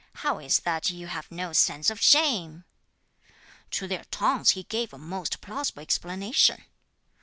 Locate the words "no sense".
1.31-1.91